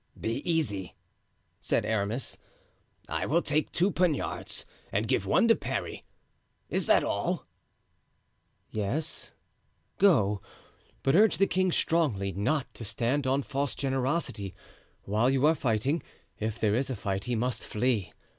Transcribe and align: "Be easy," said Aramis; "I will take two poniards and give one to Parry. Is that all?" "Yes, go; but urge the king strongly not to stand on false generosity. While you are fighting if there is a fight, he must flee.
"Be 0.19 0.37
easy," 0.49 0.95
said 1.59 1.85
Aramis; 1.85 2.39
"I 3.07 3.27
will 3.27 3.43
take 3.43 3.71
two 3.71 3.91
poniards 3.91 4.65
and 4.91 5.07
give 5.07 5.27
one 5.27 5.47
to 5.47 5.55
Parry. 5.55 6.05
Is 6.71 6.87
that 6.87 7.03
all?" 7.03 7.45
"Yes, 8.71 9.31
go; 9.99 10.41
but 11.03 11.13
urge 11.15 11.37
the 11.37 11.45
king 11.45 11.71
strongly 11.71 12.31
not 12.31 12.73
to 12.73 12.83
stand 12.83 13.27
on 13.27 13.43
false 13.43 13.75
generosity. 13.75 14.55
While 15.03 15.29
you 15.29 15.45
are 15.45 15.53
fighting 15.53 16.01
if 16.39 16.59
there 16.59 16.73
is 16.73 16.89
a 16.89 16.95
fight, 16.95 17.25
he 17.25 17.35
must 17.35 17.63
flee. 17.63 18.11